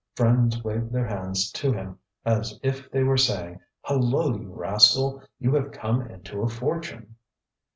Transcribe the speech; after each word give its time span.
Friends 0.15 0.63
waved 0.63 0.91
their 0.91 1.05
hands 1.05 1.51
to 1.51 1.71
him 1.73 1.99
as 2.25 2.59
if 2.63 2.89
they 2.89 3.03
were 3.03 3.17
saying: 3.17 3.59
ŌĆ£Hallo! 3.85 4.41
you 4.41 4.51
rascal, 4.51 5.21
you 5.37 5.53
have 5.53 5.71
come 5.71 6.01
into 6.01 6.41
a 6.41 6.49
fortune! 6.49 7.17